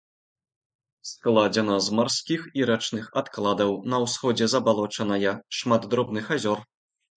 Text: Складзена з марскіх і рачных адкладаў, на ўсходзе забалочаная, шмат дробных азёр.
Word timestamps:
Складзена 1.09 1.75
з 1.87 1.93
марскіх 1.99 2.47
і 2.61 2.65
рачных 2.71 3.05
адкладаў, 3.23 3.71
на 3.95 4.01
ўсходзе 4.07 4.49
забалочаная, 4.57 5.37
шмат 5.61 5.89
дробных 5.95 6.35
азёр. 6.41 6.59